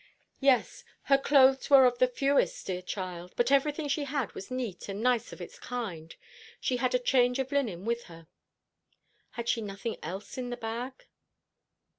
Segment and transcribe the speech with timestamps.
[0.39, 0.83] "Yes.
[1.03, 5.03] Her clothes were of the fewest, dear child; but everything she had was neat and
[5.03, 6.15] nice of its kind.
[6.59, 8.25] She had a change of linen with her."
[9.33, 11.05] "Had she nothing else in the bag?"